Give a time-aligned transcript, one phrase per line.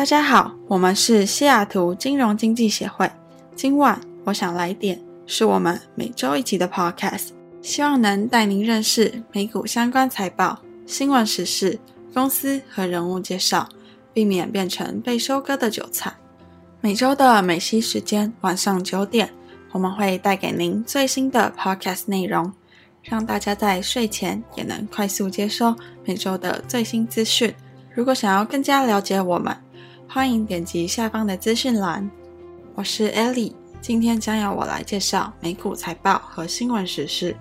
[0.00, 3.06] 大家好，我们是西雅图金融经济协会。
[3.54, 11.78] 今晚我想来点，是我们每周一集的 Podcast，希望能带您认识美股相关财报、新闻时事、
[12.14, 13.68] 公司和人物介绍，
[14.14, 16.10] 避免变成被收割的韭菜。
[16.80, 19.30] 每周的美西时间晚上九点，
[19.70, 22.50] 我们会带给您最新的 Podcast 内容，
[23.02, 25.76] 让大家在睡前也能快速接收
[26.06, 27.54] 每周的最新资讯。
[27.92, 29.54] 如果想要更加了解我们，
[30.12, 32.10] 欢迎点击下方的资讯栏。
[32.74, 37.36] 我是 Ellie，今天将由我来介绍美股财报和新闻时事，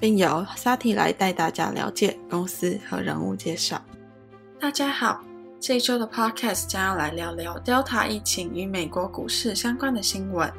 [0.00, 3.78] 并由 Sati 来带大家了解公司和人物介绍。
[4.58, 5.22] 大家好，
[5.60, 10.50] 这一周的 Podcast 将要来聊聊 Delta 疫情与美国股市相关的新闻。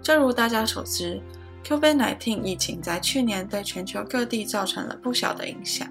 [0.00, 1.20] 正如大家所知
[1.66, 5.86] ，COVID-19 疫情在去年对全球各地造成了不小的影响。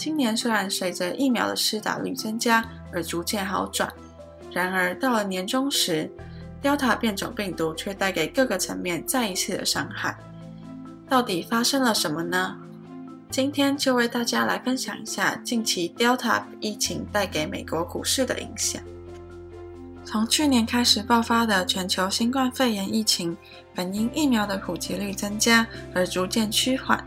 [0.00, 3.92] 今年虽然随着疫苗的施打率增加而逐渐好转，
[4.50, 6.10] 然而到了年终时
[6.62, 10.16] ，Delta 变种病毒却带给各个层面再一次的伤害。
[11.06, 12.56] 到底发生了什么呢？
[13.30, 18.82] 今天就为大家来分享一下近期 Delta 疫情带给美国股市的影响。
[20.02, 23.36] 从去年开始爆发的全球新冠肺炎疫情，
[23.74, 27.06] 本因疫苗的普及率增加而逐渐趋缓。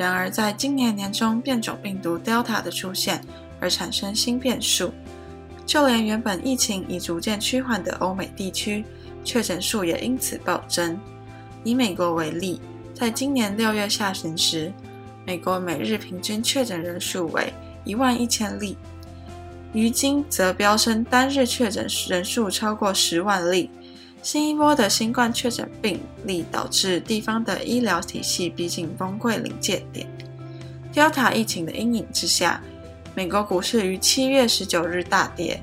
[0.00, 3.20] 然而，在今年年中，变种病毒 Delta 的出现
[3.60, 4.90] 而产生新变数，
[5.66, 8.82] 就连原本疫情已逐渐趋缓的欧美地区，
[9.22, 10.98] 确诊数也因此暴增。
[11.64, 12.62] 以美国为例，
[12.94, 14.72] 在今年六月下旬时，
[15.26, 17.52] 美国每日平均确诊人数为
[17.84, 18.78] 一万一千例，
[19.74, 23.68] 于今则飙升，单日确诊人数超过十万例。
[24.22, 30.06] 新一波的新冠确诊病例导致地方的医疗体系逼近崩溃临界点。
[30.92, 32.60] Delta 疫情的阴影之下，
[33.14, 35.62] 美国股市于七月十九日大跌，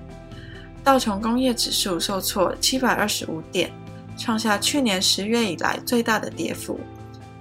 [0.83, 3.71] 道琼工业指数受挫七百二十五点，
[4.17, 6.79] 创下去年十月以来最大的跌幅。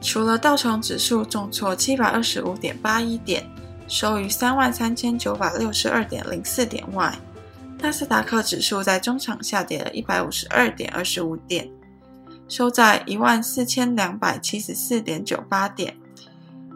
[0.02, 3.44] 除了道琼指数重挫七百二十五点八一点，
[3.88, 7.16] 收于三万三千九百六十二点零四点外，
[7.78, 11.70] 纳斯达克指数在中场下跌了一百五十二点二十五点，
[12.48, 15.96] 收在一万四千两百七十四点九八点。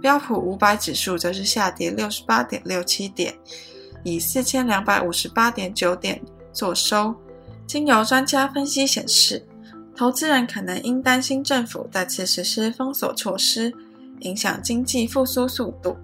[0.00, 3.34] 标普五百指数则是下跌六十八点六七点，
[4.05, 6.21] 以四千两百五十八点九点
[6.53, 7.15] 作收。
[7.66, 9.47] 经由专家分析显示，
[9.94, 13.72] 投资人可能因担心政府再次实施封锁措施，
[14.21, 15.97] 影响经济复苏速度。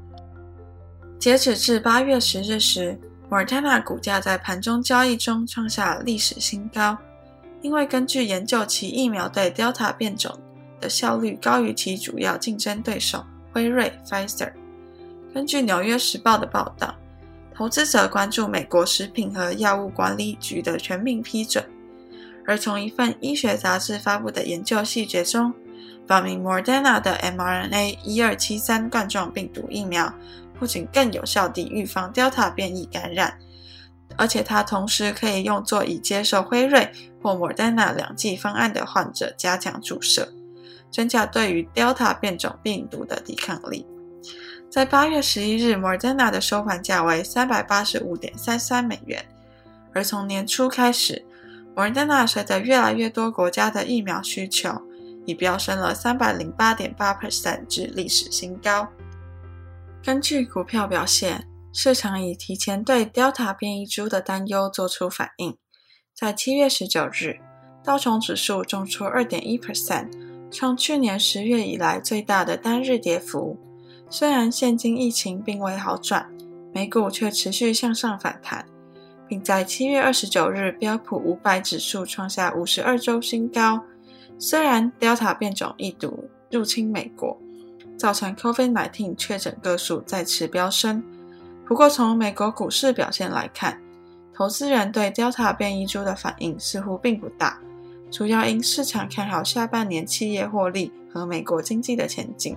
[1.19, 2.99] 截止至八月十日时
[3.31, 6.97] ，Moderna 股价在盘中交易中创下历史新高，
[7.63, 10.39] 因为根据研究，其疫苗对 Delta 变种
[10.81, 14.53] 的效率高于其主要竞争对手辉瑞 （Pfizer）。
[15.35, 16.95] 根据《纽约时报》的报道，
[17.55, 21.65] 投资者关注美国食品和药物管理局的全面批准，
[22.47, 25.53] 而从一份医学杂志发布的研究细节中，
[26.07, 30.15] 表明 Moderna 的 mRNA 一二七三冠状病毒疫苗。
[30.59, 33.39] 不仅更有效地预防 Delta 变异感染，
[34.17, 36.91] 而且它同时可以用作已接受辉瑞
[37.23, 40.33] 或 Moderna 两剂方案的患者加强注射，
[40.91, 43.87] 增加对于 Delta 变种病毒的抵抗力。
[44.69, 49.25] 在八月十一日，Moderna 的收盘价为三百八十五点三三美元，
[49.95, 51.25] 而从年初开始
[51.75, 54.83] ，Moderna 随着越来越多国家的疫苗需求，
[55.25, 58.89] 已飙升了三百零八点八 percent 至历史新高。
[60.07, 65.59] 根据股票表现，市场已提前对 Delta 变异株的担忧做出反应。
[66.15, 67.41] 在七月十九日，
[67.83, 70.13] 道琼指数重挫二点一 percent，
[70.49, 73.59] 创去年十月以来最大的单日跌幅。
[74.09, 76.33] 虽然现今疫情并未好转，
[76.73, 78.65] 美股却持续向上反弹，
[79.27, 83.83] 并在七月二十九日标普五百指数创下五十二周新高。
[84.39, 87.37] 虽然 Delta 变种一度入侵美国。
[87.97, 91.03] 造成 COVID-19 确诊个数再次飙升。
[91.67, 93.81] 不过，从美国股市表现来看，
[94.35, 97.59] 投资人对 Delta 变异株的反应似乎并不大，
[98.11, 102.57] 主要因市场看好下半年企业获利和美国经济的前景，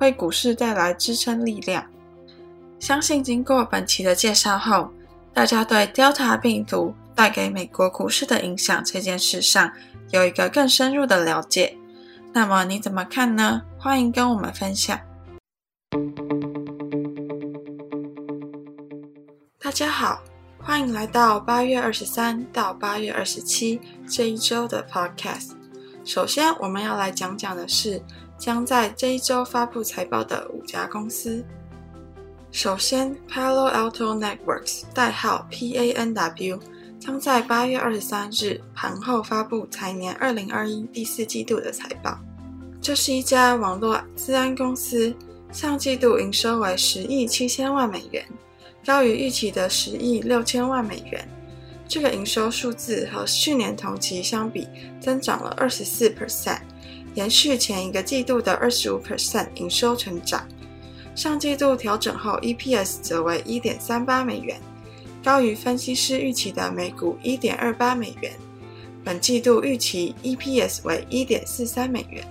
[0.00, 1.84] 为股市带来支撑力量。
[2.80, 4.90] 相信经过本期的介绍后，
[5.32, 9.70] 大家对 Delta 病毒带给美国股市的影响这件事上
[10.10, 11.76] 有一个更深入的了解。
[12.34, 13.62] 那么你怎么看呢？
[13.78, 14.98] 欢迎跟我们分享。
[19.58, 20.22] 大家好，
[20.58, 25.50] 欢迎来到八月二十三到八月二十七这一周的 Podcast。
[26.06, 28.02] 首先，我们要来讲讲的是
[28.38, 31.44] 将在这一周发布财报的五家公司。
[32.50, 36.58] 首先，Palo Alto Networks（ 代号 PANW）
[37.04, 42.16] 将在八月二十三日盘后发布财年二零二一第四季度的财报。
[42.80, 45.12] 这是一家网络资安公司，
[45.50, 48.24] 上季度营收为十亿七千万美元，
[48.86, 51.28] 高于预期的十亿六千万美元。
[51.88, 54.68] 这个营收数字和去年同期相比
[55.00, 56.60] 增长了二十四 percent，
[57.16, 60.46] 延续前一个季度的二十五 percent 营收成长。
[61.16, 64.60] 上季度调整后，EPS 则为一点三八美元，
[65.22, 68.32] 高于分析师预期的每股一点二八美元。
[69.04, 72.24] 本季度预期 EPS 为一点四三美元。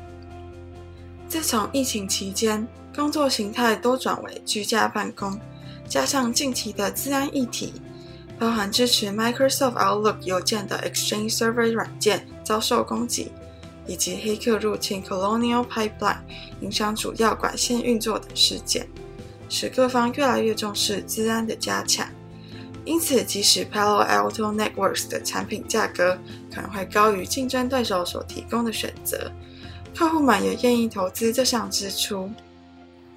[1.28, 5.40] 自从疫情期间，工作形态多转为居家办公，
[5.88, 7.74] 加上近期的资安议题，
[8.38, 13.32] 包含支持 Microsoft Outlook 邮件的 Exchange Server 软件遭受攻击。
[13.88, 16.20] 以及黑客入侵 Colonial Pipeline，
[16.62, 18.88] 影响主要管线运作等事件，
[19.50, 22.08] 使各方越来越重视资安的加强。
[22.84, 26.18] 因此，即使 Palo Alto Networks 的产品价格
[26.54, 29.32] 可能会高于竞争对手所提供的选择，
[29.96, 32.30] 客户们也愿意投资这项支出。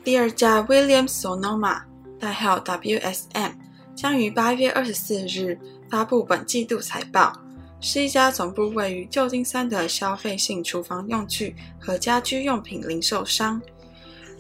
[0.02, 1.82] 第二家 Williams Sonoma，
[2.20, 3.52] 代号 WSM，
[3.94, 5.58] 将于八月二十四日
[5.88, 7.32] 发布本季度财报。
[7.81, 13.61] 是一家总部位于旧金山的消费性厨房用具和家居用品零售商。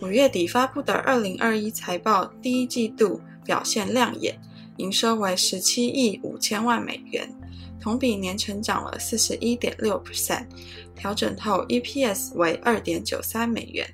[0.00, 4.38] 五月底发布的二零二一财报，第一季度表现亮眼，
[4.76, 7.28] 营收为十七亿五千万美元，
[7.80, 10.46] 同比年成长了四十一点六 percent，
[10.94, 13.86] 调整后 EPS 为二点九三美元，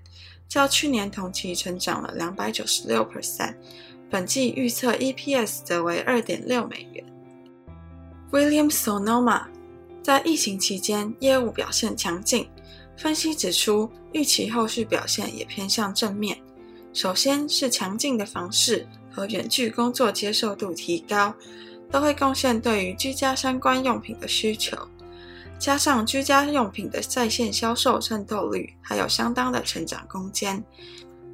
[0.49, 3.55] 较去年同期成长了两百九十六 percent，
[4.09, 7.05] 本季预测 EPS 则为二点六美元。
[8.33, 9.45] William Sonoma
[10.03, 12.49] 在疫情期间业务表现强劲，
[12.97, 16.39] 分析指出，预期后续表现也偏向正面。
[16.93, 18.87] 首先是强劲的房市
[19.21, 21.35] 和远距工作接受度提高，
[21.91, 24.75] 都会贡献对于居家相关用品的需求。
[25.59, 30.65] 加上居家用品的在线销售渗透率还有相当的成长空间。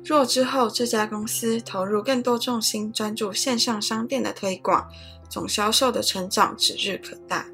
[0.05, 4.85] 若之后这家公司投入更多重心，专注线上商店的推广。
[5.29, 7.45] 总销售的成长指日可待。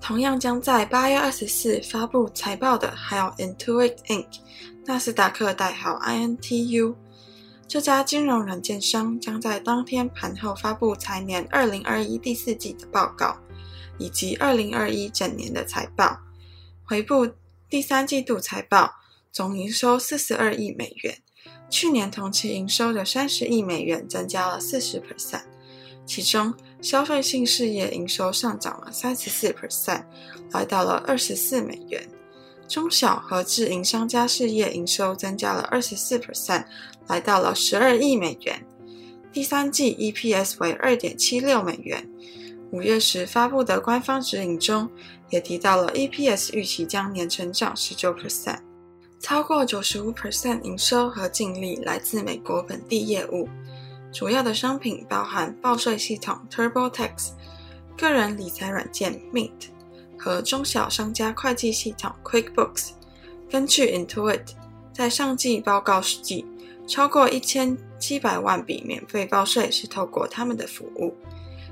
[0.00, 4.26] 同样将在八月二十四发布财报的还有 Intuit Inc.
[4.86, 6.94] 纳斯达克代号 INTU，
[7.70, 13.38] 这家金融软件商将在当天盘后发布财年二零二一第四季的报告，
[13.96, 16.18] 以及二零二一整年的财报。
[16.82, 17.28] 回顾
[17.68, 18.94] 第三季度财报，
[19.30, 21.18] 总营收四十二亿美元，
[21.70, 25.44] 去年同期营收的三十亿美元增加了四十 percent。
[26.04, 26.52] 其中，
[26.82, 30.02] 消费性事业营收上涨了三十四 percent，
[30.50, 32.02] 来到了二十四美元；
[32.70, 36.64] 中小和自营商家事业营收增加了二十四 percent，
[37.08, 38.64] 来到了十二亿美元。
[39.32, 42.08] 第三季 EPS 为二点七六美元。
[42.70, 44.88] 五月时发布的官方指引中，
[45.30, 48.60] 也提到了 EPS 预期将年成长十九 percent，
[49.18, 53.48] 超过九十五 percent 营收和净利来自美国本地业务。
[54.12, 57.30] 主要的商品包含报税系统 TurboTax、
[57.98, 59.70] 个人理财软件 Mint
[60.22, 62.90] 和中小商家会计系统 QuickBooks。
[63.50, 64.42] 根据 Intuit
[64.92, 66.44] 在上季报告时记，
[66.86, 71.16] 超过一千七百万笔免费报税是透过他们的服务。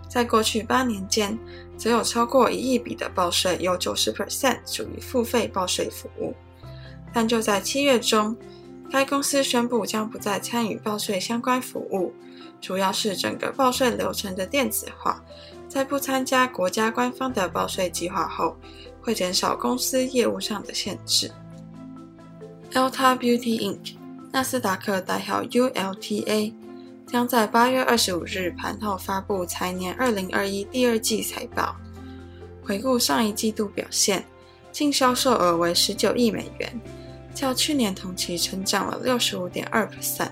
[0.08, 1.38] 在过去八年间，
[1.76, 6.34] 则有超过一亿笔的报税，有九十 percent 属于付费报税服务。
[7.12, 8.34] 但就在七月中，
[8.90, 12.14] 该公司宣布将不再参与报税相关服务。
[12.60, 15.22] 主要是整个报税流程的电子化，
[15.68, 18.56] 在不参加国家官方的报税计划后，
[19.02, 21.30] 会减少公司业务上的限制。
[22.72, 23.94] Ulta Beauty Inc.
[24.32, 26.52] 纳斯达克代号 ULTA
[27.06, 31.76] 将在八月二十五日盘后发布财年二零二一第二季财报。
[32.62, 34.24] 回顾上一季度表现，
[34.70, 36.80] 净销售额为十九亿美元，
[37.34, 40.30] 较去年同期成长了六十五点二 percent。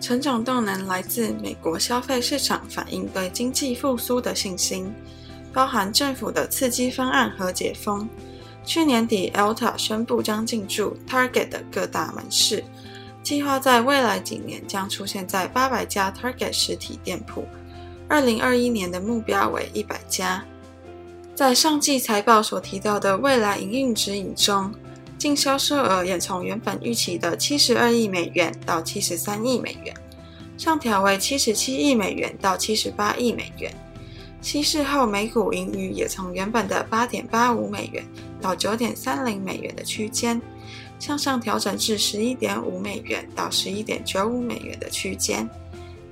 [0.00, 4.92] 成长动能来自美国消费市场反映对经济复苏的信心，
[5.52, 8.08] 包含政府的刺激方案和解封。
[8.64, 12.62] 去年底，Alta 宣布将进驻 Target 的各大门市，
[13.22, 17.46] 计划在未来几年将出现在八百家 Target 实体店铺。
[18.08, 20.44] 二零二一年的目标为一百家。
[21.34, 24.72] 在上季财报所提到的未来营运指引中。
[25.18, 29.92] 净销售额也从原本预期的七十二亿美元到七十三亿美元，
[30.56, 33.70] 上调为七十七亿美元到七十八亿美元。
[34.40, 38.04] 稀释后每股盈余也从原本的八点八五美元
[38.40, 40.40] 到九点三零美元的区间，
[41.00, 45.48] 向上调整至十一点五美元到十一点九五美元的区间。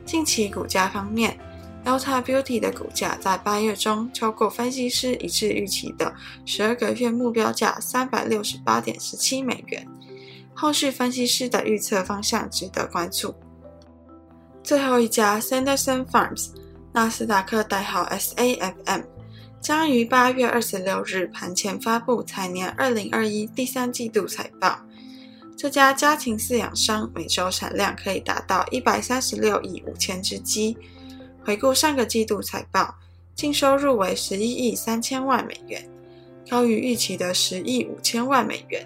[0.04, 1.38] 近期股价方面
[1.86, 6.12] Delta Beauty 的股价在八月中超过分析师一致预期的
[6.44, 9.86] 十二个月目标价三百六十八点十七美元。
[10.52, 13.32] 后续分析师的预测方向值得关注。
[14.64, 16.48] 最后一家 Sanderson Farms，
[16.92, 19.04] 纳斯达克代号 SAFM，
[19.60, 24.80] 将于八月二十六日盘前发布财年二零二一第三季度财报。
[25.56, 30.76] 这家家庭饲养商每周产量可以达到一百三十六亿五千只鸡。
[31.46, 32.92] 回顾上个季度财报，
[33.36, 35.88] 净收入为十一亿三千万美元，
[36.50, 38.84] 高于预期的十亿五千万美元，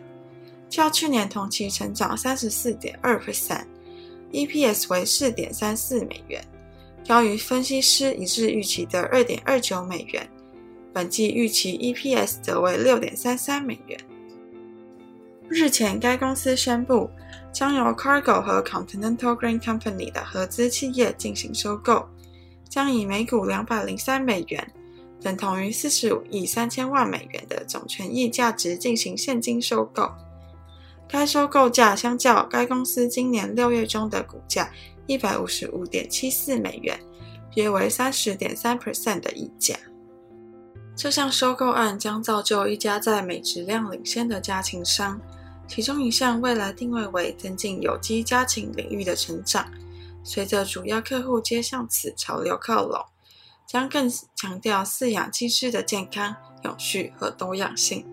[0.68, 6.44] 较去年同期成长三十四点二 percent，EPS 为四点三四美元，
[7.08, 10.28] 高于分析师一致预期的二点二九美元，
[10.92, 13.98] 本季预期 EPS 则为六点三三美元。
[15.48, 17.08] 日前，该公司宣布
[17.54, 22.06] 将由 Cargo 和 Continental Grain Company 的合资企业进行收购。
[22.70, 24.72] 将以每股两百零三美元，
[25.20, 30.08] 等同于四十五亿三千万美元的总权益价值进行现金收购。
[31.08, 34.70] 该收购价相较该公司今年六月中的股价
[35.08, 36.96] 一百五十五点七四美元，
[37.56, 39.74] 约为三十点三 percent 的溢价。
[40.94, 45.20] 这项收购案将造就一家在美质量领先的家禽商，
[45.66, 49.66] 其中一项未来定位为增进有机家禽领域的成长。
[50.22, 53.04] 随着主要客户皆向此潮流靠拢，
[53.66, 58.06] 将更强调饲养鸡只的健康、永续和多样性。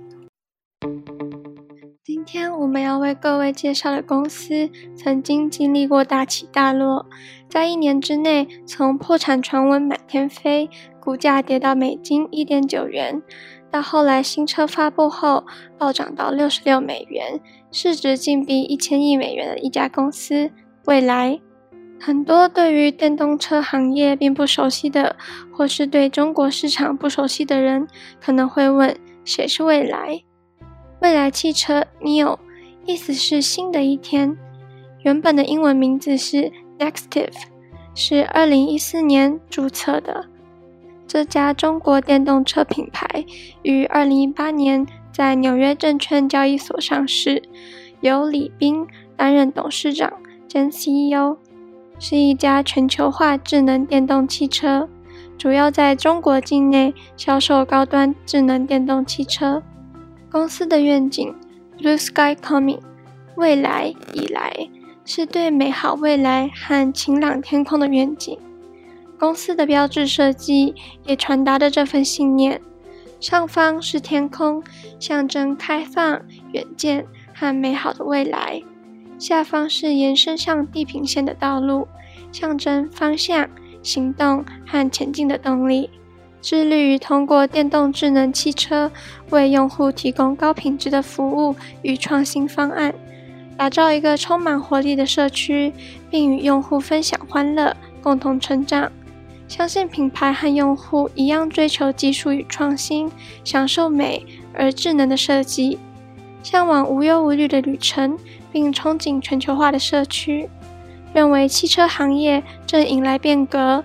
[2.04, 7.06] 今天我们要为各位介绍的公司，曾经经历过大起大落，
[7.50, 10.70] 在一年之内从破产传闻满天飞，
[11.02, 13.22] 股价跌到美金一点九元，
[13.70, 15.46] 到后来新车发布后
[15.78, 20.50] 暴涨到六十六美元，市值近逼一千亿美元的一家公司——
[20.88, 21.42] 未来。
[22.00, 25.16] 很多对于电动车行业并不熟悉的，
[25.52, 27.88] 或是对中国市场不熟悉的人，
[28.22, 30.24] 可能会问：谁是蔚来？
[31.00, 32.38] 蔚来汽车 NIO，
[32.86, 34.38] 意思是新的一天。
[35.04, 37.34] 原本的英文名字是 Nextive，
[37.94, 40.26] 是二零一四年注册的。
[41.08, 43.26] 这家中国电动车品牌
[43.64, 47.42] 于二零一八年在纽约证券交易所上市，
[48.02, 48.86] 由李斌
[49.16, 50.12] 担任董事长
[50.48, 51.38] 兼 CEO。
[52.00, 54.88] 是一家全球化智能电动汽车，
[55.38, 59.62] 主要在中国境内销售高端智能电动汽车。
[60.32, 61.34] 公司的愿景
[61.78, 62.80] “Blue Sky Coming”，
[63.36, 64.70] 未来以来，
[65.06, 68.38] 是对美好未来和晴朗天空的愿景。
[69.20, 70.76] 公司的标志设计
[71.06, 72.62] 也传达着这份信念：
[73.20, 74.62] 上方是天空，
[75.00, 78.62] 象征开放、远见和美好的未来。
[79.20, 81.88] 下方是延伸向地平线的道路，
[82.32, 83.50] 象征方向、
[83.82, 85.90] 行动和前进的动力。
[86.40, 88.92] 致力于通过电动智能汽车
[89.32, 92.94] 为用户提供高品质的服务与创新方案，
[93.58, 95.74] 打造一个充满活力的社区，
[96.12, 98.92] 并与用户分享欢乐，共同成长。
[99.48, 103.12] 相信品牌和用户一样追求技术与创新，
[103.44, 105.80] 享受美而智能的设计，
[106.44, 108.18] 向往无忧无虑的旅程。
[108.58, 110.50] 并憧憬全球化的社区，
[111.14, 113.84] 认为汽车行业正迎来变革，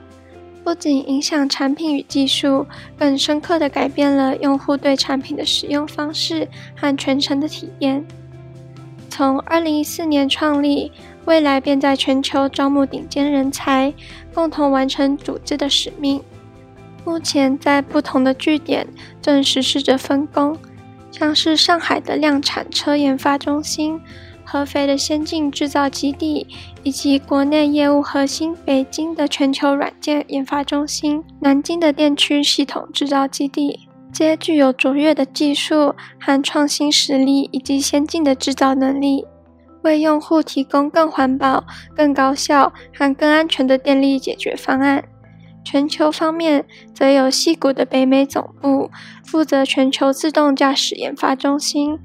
[0.65, 2.67] 不仅影响产品与技术，
[2.99, 8.03] 更深刻地改变了用户对产品的使用方式和全程的体验。
[9.11, 10.91] 从2014年创立，
[11.27, 13.93] 蔚来便在全球招募顶尖人才，
[14.33, 16.23] 共同完成组织的使命。
[17.05, 18.87] 目前在不同的据点
[19.21, 20.57] 正实施着分工，
[21.11, 24.01] 像是上海的量产车研发中心。
[24.53, 26.47] 合肥的先进制造基地，
[26.83, 39.25] 以及国内业务核心北京的全球软件研发中心、南京的电驱系统制造基地，皆具有卓越的技术和创新实力，以及先进的制造能力，
[39.85, 41.65] 为用户提供更环保、
[41.97, 45.03] 更高效和更安全的电力解决方案。
[45.65, 48.91] 全球方面，则有西谷的北美总部
[49.25, 51.99] 负责全球自动驾驶研发中心。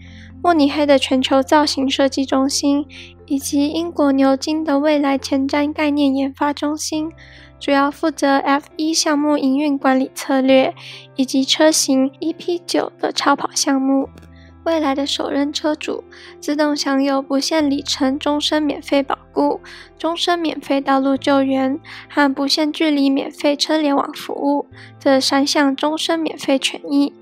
[0.44, 2.86] 慕尼黑的全球造型设计中心，
[3.25, 7.12] 以及英国牛津的未来前瞻概念研发中心，
[7.60, 10.74] 主要负责 F1 项目营运管理策略，
[11.15, 14.08] 以及车型 EP9 的超跑项目。
[14.63, 16.03] 未来的首任车主
[16.41, 19.62] 自动享有不限里程终身免费保固、
[19.98, 21.79] 终身免费道路救援
[22.10, 24.65] 和不限距离免费车联网服务
[25.00, 27.13] 这三项终身免费权益，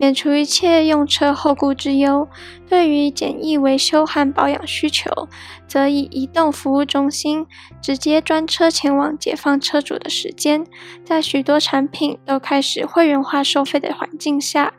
[0.00, 2.26] 免除一切用车后顾之忧。
[2.66, 5.10] 对于简易维修和保养需求，
[5.68, 7.46] 则以移动服务中心
[7.82, 10.64] 直接专车前往，解放车主的时间。
[11.04, 14.72] 在许多产品都开始会员化收费的环境下。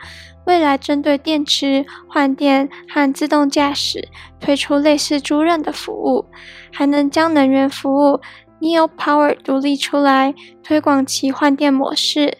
[0.47, 4.09] 未来针对电池换电和自动驾驶
[4.39, 6.25] 推出类似租赁的服务，
[6.73, 8.19] 还能将能源服务
[8.59, 12.39] Neo Power 独立出来，推广其换电模式，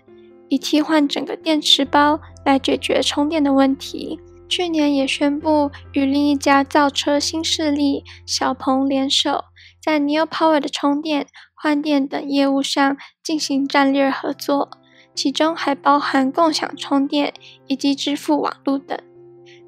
[0.50, 4.20] 以替换整个电池包来解决充电的问题。
[4.50, 9.46] 去年也宣布与另一家造车新势力小鹏联手，
[9.82, 14.70] 在 Neo Power 的充电、换电等业务上进行战略合作。
[15.14, 17.34] 其中还包含共享充电
[17.68, 18.98] 以及支付网络等。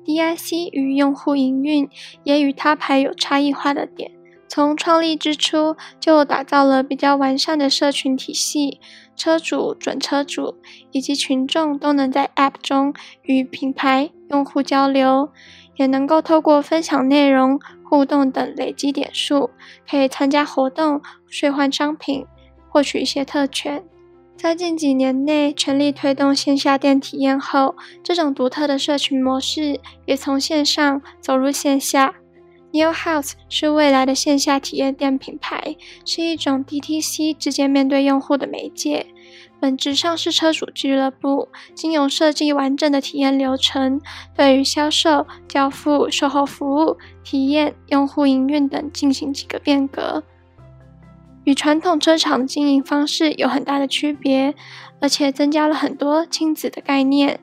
[0.05, 1.89] DIC 与用户营运
[2.23, 4.11] 也与他牌有差异化的点，
[4.53, 8.79] 从创立之初就打造了比较完善的社群体系，
[9.15, 10.57] 车主、准车主
[10.91, 12.93] 以及群众都能在 App 中
[13.23, 15.31] 与品牌用户交流，
[15.77, 19.49] 也能够透过分享内容、互动等累积点数，
[19.89, 21.01] 可以参加活动、
[21.41, 22.23] 兑换商品、
[22.69, 23.83] 获取一些特权。
[24.37, 32.13] 在近几年内全力推动线下店体验后，这种独特的社群模式也从线上走入线下。
[32.73, 39.05] New House 是未来的线下体验店品牌，是一种 DTC 直接面对用户的媒介，
[39.59, 44.01] 本质上是车主俱乐部，经由设计完整的体验流程，
[44.35, 50.23] 对于销售、交付、售后服务、体验、用户营运等进行几个变革。
[51.43, 54.55] 与传统车厂的经营方式有很大的区别，
[54.99, 57.39] 而且增加了很多亲子的概念。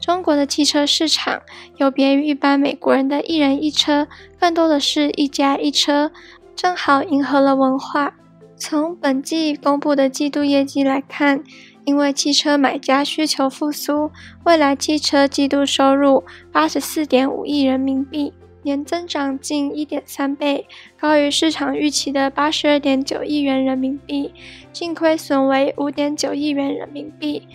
[0.00, 1.42] 中国的汽车市场
[1.76, 4.06] 有别于一般美国人的一人一车，
[4.38, 6.10] 更多的是一家一车，
[6.54, 8.14] 正好迎合了文化。
[8.56, 11.42] 从本季公布的季度业绩来看，
[11.84, 14.10] 因为汽车买家需求复苏，
[14.44, 18.32] 蔚来汽车季度收入八十四点五亿人民币。
[18.62, 20.66] 年增长近一点三倍，
[21.00, 24.34] 高于市场预期的八十二点九亿元人民币，
[24.72, 27.46] 净亏损为五点九亿元人民币，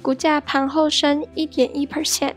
[0.00, 2.34] 股价盘后升一点一 percent。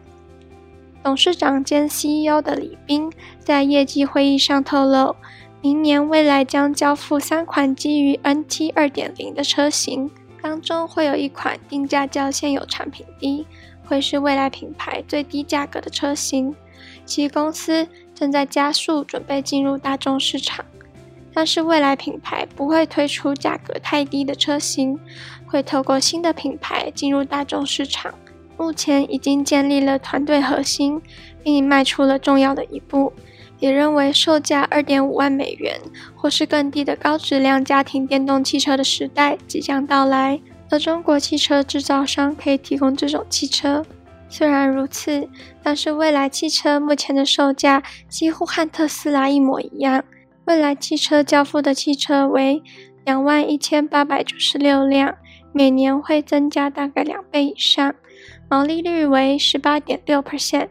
[1.01, 5.15] 董事长兼 CEO 的李斌在业绩会议上透露，
[5.61, 10.09] 明年未来将交付三款基于 NT 二点零的车型，
[10.41, 13.45] 当中会有一款定价较现有产品低，
[13.85, 16.55] 会是未来品牌最低价格的车型。
[17.05, 20.63] 其公司正在加速准备进入大众市场，
[21.33, 24.97] 但是未来品牌不会推出价格太低的车型，
[25.53, 28.11] 会透过新的品牌进入大众市场。
[28.57, 30.99] 目前已经建立了团队核心，
[31.43, 33.13] 并迈出了重要的一步，
[33.59, 35.79] 也认为售价二点五万美元
[36.15, 43.85] 或是更低的高质量家庭电动汽车的时代即将到来，而中国汽车制造商可以提供这种汽车。
[44.27, 45.29] 虽然如此，
[45.61, 50.03] 但是蔚来汽车目前的售价几乎和特斯拉一模一样。
[50.45, 52.63] 蔚来汽车交付的汽车为
[53.05, 55.15] 两万一千八百九十六辆，
[55.53, 57.93] 每年会增加大概两倍以上，
[58.49, 60.69] 毛利率为十八点六 percent，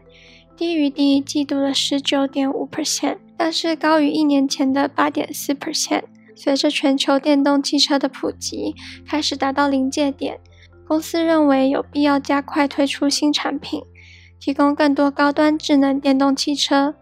[0.57, 6.03] 低于第一季度的十九点五 percent，但是高于一年前的八点四 percent。
[6.35, 8.75] 随着全球电动汽车的普及，
[9.07, 10.39] 开始达到临界点。
[10.85, 13.81] 公司认为有必要加快推出新产品，
[14.39, 16.95] 提供更多高端智能电动汽车。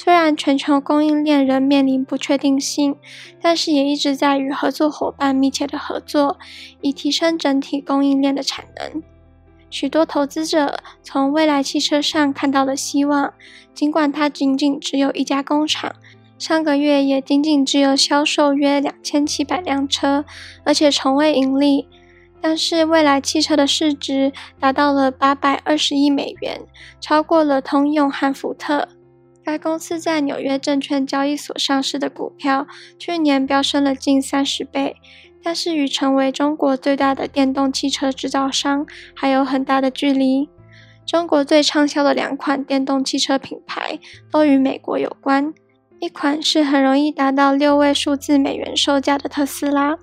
[0.00, 2.94] 虽然全球供应链仍面临不确定性，
[3.42, 6.38] 但是也一直在与合作伙伴密切的合作，
[6.80, 9.02] 以提升整体供应链的产能。
[9.70, 13.34] 许多投资者从蔚来汽车上看到了希望，
[13.74, 15.92] 尽管它仅仅只有一家工厂，
[16.38, 20.24] 上个月也仅仅只有销售约两千七百辆车，
[20.64, 21.88] 而且从未盈利。
[22.40, 26.60] 但是蔚来汽车的市值达到了八百二十亿美元，
[27.00, 28.88] 超过了通用和福特。
[29.48, 32.66] 该公司在纽约证券交易所上市的股票
[32.98, 34.96] 去年飙升了近三十倍，
[35.42, 38.84] 但是与成为中国最大的电动汽车制造商
[39.14, 40.50] 还有很大的距离。
[41.06, 43.98] 中国最畅销的两款电动汽车品牌
[44.30, 45.54] 都与美国有关，
[45.98, 49.96] 一款是很容易达到六位数字美元售价的特斯拉。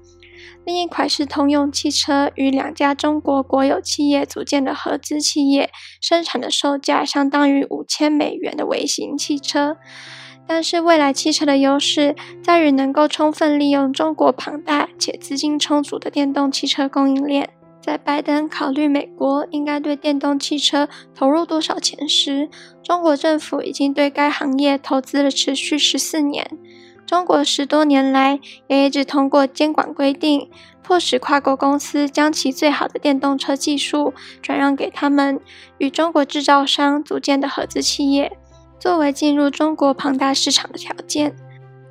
[0.66, 5.70] 另一款是通用汽车与两家中国国有企业组建的合资企业
[6.02, 9.78] 生产的，售价相当于五千美元的微型汽车。
[10.48, 17.50] 但是蔚来汽车的优势在于能够充分利用中国庞大且资金充足的电动汽车供应链。
[17.82, 22.50] 在拜登考虑美国应该对电动汽车投入多少钱时，
[22.84, 26.50] 中国政府已经对该行业投资了持续十四年。
[27.06, 30.50] 中国十多年来也一直通过监管规定，
[30.82, 35.40] 迫使跨国公司将其最好的电动车技术转让给他们
[35.78, 38.38] 与中国制造商组建的合资企业，
[38.80, 41.36] 作为进入中国庞大市场的条件。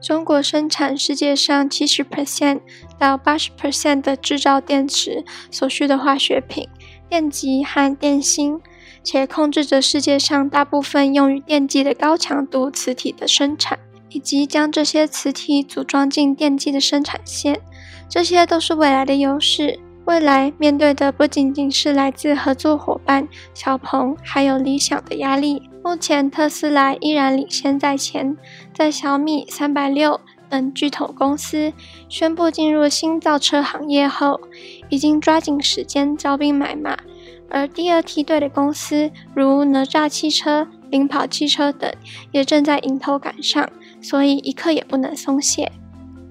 [0.02, 2.60] 中国生产世界上七十 percent
[2.98, 6.68] 到八十 percent 的制造电池所需的化学品、
[7.08, 8.60] 电极和电芯，
[9.02, 13.78] 且控制着世界上大部分用于电机的高强度磁体的生产，
[14.14, 17.60] 以及将这些磁体组装进电机的生产线。
[18.08, 19.78] 这些都是未来的优势。
[20.04, 25.62] 未来面对的不仅仅是来自合作伙伴小鹏，还有理想的压力。
[25.82, 28.36] 目前特斯拉依然领先在前，
[28.72, 31.72] 在小米、三百六等巨头公司
[32.08, 34.40] 宣布进入新造车行业后，
[34.90, 36.96] 已经抓紧时间招兵买马。
[37.50, 41.90] 而第二梯队的公司如哪吒汽车、领跑汽车等，
[42.32, 43.68] 也正在迎头赶上，
[44.04, 45.72] 所以一刻也不能松懈。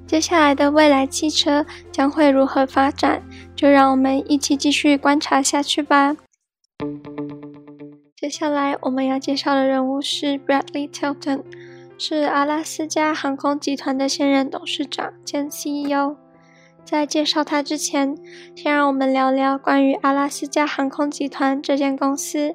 [0.06, 3.24] 接下来的未来汽车将会如何发展？
[3.56, 6.16] 就让我们一起继续观察下去吧。
[8.16, 11.42] 接下来我们要介绍的人物是 Bradley Tilton，
[11.98, 16.16] 是阿拉斯加航空集团的现任董事长兼 CEO。
[16.86, 18.16] 在介绍他之前，
[18.56, 22.54] 先让我们聊聊关于阿拉斯加航空集团这间公司。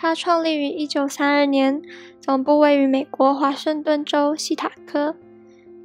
[0.00, 1.82] 它创立于1932年，
[2.22, 5.14] 总部位于美国华盛顿州西塔科。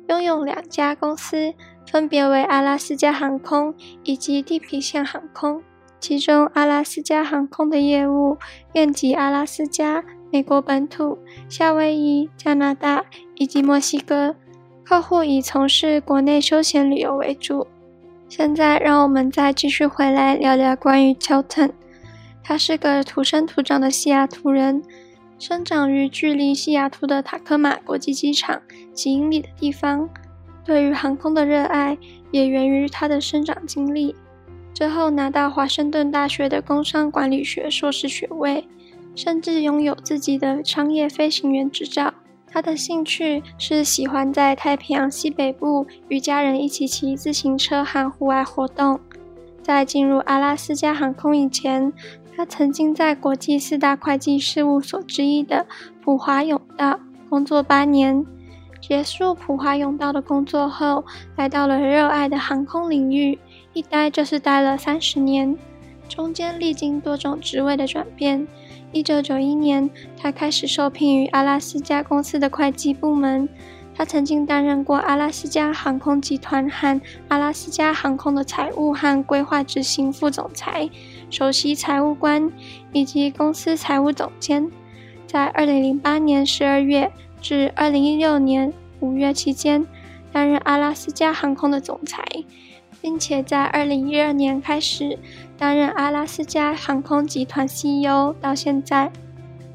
[0.07, 1.53] 拥有两家公司，
[1.91, 3.75] 分别为阿拉斯加航空
[4.05, 5.61] 以及地平线航空。
[5.99, 8.37] 其中，阿拉斯加航空的业务
[8.71, 10.01] 遍及阿拉斯加、
[10.31, 11.17] 美国本土、
[11.49, 13.03] 夏威夷、加拿大
[13.35, 14.33] 以及墨西哥，
[14.85, 17.67] 客户以从事国内休闲旅游为主。
[18.29, 21.71] 现在，让我们再继续回来聊聊关于 Tilton。
[22.47, 24.83] 他是个土生土长的西雅图人。
[25.39, 28.61] 生长于距离西雅图的塔科马国际机场
[28.93, 30.07] 几英里的地方，
[30.63, 31.97] 对于航空的热爱
[32.29, 34.15] 也源于他的生长经历。
[34.75, 38.67] 之后拿到华盛顿大学的工商管理学硕士学位，
[39.15, 42.13] 甚至拥有自己的商业飞行员执照。
[42.47, 48.99] 他的兴趣是喜欢在太平洋西北部与家人一起骑自行车和户外活动。
[49.61, 51.91] 在进入阿拉斯加航空以前，
[52.35, 55.65] 他曾经在国际四大会计事务所之一的
[56.03, 58.25] 普华永道工作八年，
[58.81, 61.05] 结束普华永道的工作后，
[61.37, 63.39] 来到了热爱的航空领域，
[63.73, 65.57] 一待就是待了三十年，
[66.09, 68.45] 中间历经多种职位的转变。
[68.91, 69.89] 一九九一年，
[70.21, 73.47] 他开始受聘于阿拉斯加公司的会计部门。
[73.97, 80.89] 他曾经担任过阿拉斯加航空集团和阿拉斯加航空的财务和规划执行副总裁、
[81.29, 82.51] 首席财务官
[82.91, 84.69] 以及公司财务总监。
[85.27, 87.11] 在二零零八年十二月
[87.41, 89.85] 至二零一六年五月期间，
[90.31, 92.23] 担任阿拉斯加航空的总裁，
[93.01, 95.19] 并且在二零一二年开始
[95.57, 99.11] 担任阿拉斯加航空集团 CEO 到现在。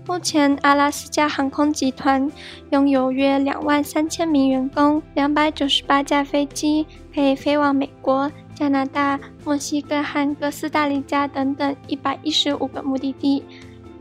[0.06, 2.28] 目前，阿拉斯加航空集团
[2.70, 13.42] 拥有约两万三千名员工，两百九十八架飞机，可以飞往美国、加拿大、墨西哥和哥斯达黎加等等一百一十五个目的地，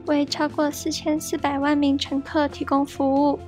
[0.05, 3.39] 为超过四千四百万名乘客提供服务。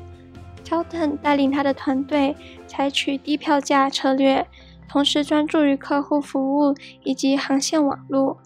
[0.64, 2.34] Tilton 带领他的团队
[2.66, 4.48] 采取低票价策略，
[4.88, 8.38] 同时专注于客户服务以及航线网络，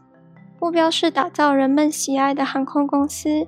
[0.60, 3.46] 目标是打造人们喜爱的航空公司。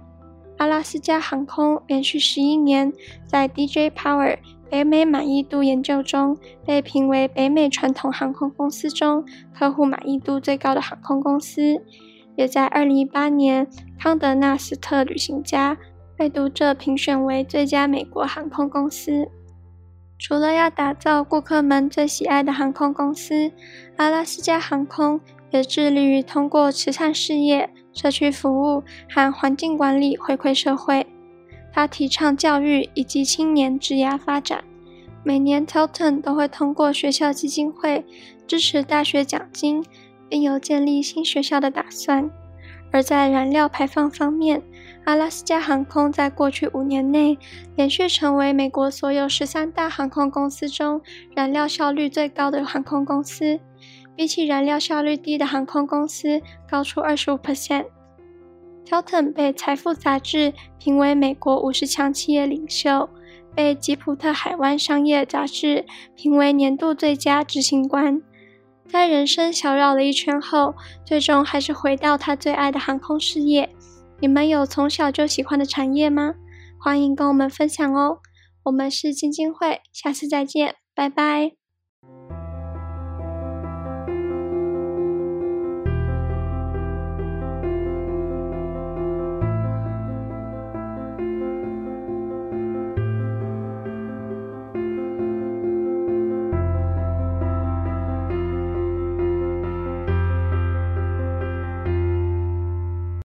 [0.57, 2.93] 阿拉斯加航空连续十一年
[3.25, 4.37] 在 DJ Power
[4.69, 11.81] 北美满意度研究中被评为北美传统航空公司中客户满意度最高的航空公司，
[12.35, 13.67] 也在二零一八年
[13.99, 15.77] 康德纳斯特旅行家
[16.15, 19.27] 被读者评选为最佳美国航空公司。
[20.19, 23.51] 除了要打造顾客们最喜爱的航空公司，
[23.97, 27.69] 阿拉斯加航空也致力于通过慈善事业。
[27.93, 31.07] 社区服务和环境管理回馈社会，
[31.77, 34.63] 他提倡教育以及青年职涯发展。
[35.23, 38.03] 每年 Tilton 都会通过学校基金会
[38.47, 39.85] 支持大学奖金，
[40.27, 42.31] 并有建立新学校的打算。
[42.91, 44.59] 而在燃料排放方面，
[45.05, 47.37] 阿拉斯加航空在过去五年内
[47.75, 50.99] 连续成为美国所有十三大航空公司中
[51.35, 53.59] 燃料效率最高的航空公司。
[54.15, 57.85] 比起燃料效率低的航空公司高出二十五 percent。
[58.87, 63.09] Tilton 被财富杂志评为美国五十强企业领袖，
[63.53, 68.21] 被吉普特海湾商业杂志评为年度最佳执行官。
[68.87, 70.73] 在人生小绕了一圈后，
[71.05, 73.69] 最终还是回到他最爱的航空事业。
[74.21, 76.35] 你们有从小就喜欢的产业吗？
[76.79, 78.19] 欢迎跟我们分享哦。
[78.63, 81.56] 我们是基金会，下次再见，拜拜。